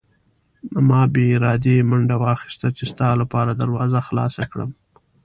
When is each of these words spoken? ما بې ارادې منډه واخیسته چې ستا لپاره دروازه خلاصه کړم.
ما 0.87 1.01
بې 1.13 1.25
ارادې 1.37 1.75
منډه 1.89 2.15
واخیسته 2.25 2.67
چې 2.77 2.83
ستا 2.91 3.07
لپاره 3.21 3.51
دروازه 3.61 3.99
خلاصه 4.07 4.43
کړم. 4.51 4.71